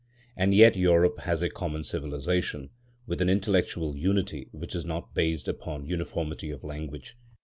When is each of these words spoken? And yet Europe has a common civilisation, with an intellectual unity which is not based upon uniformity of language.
And 0.35 0.55
yet 0.55 0.75
Europe 0.75 1.19
has 1.19 1.43
a 1.43 1.49
common 1.51 1.83
civilisation, 1.83 2.71
with 3.05 3.21
an 3.21 3.29
intellectual 3.29 3.95
unity 3.95 4.49
which 4.51 4.73
is 4.73 4.83
not 4.83 5.13
based 5.13 5.47
upon 5.47 5.85
uniformity 5.85 6.49
of 6.49 6.63
language. 6.63 7.17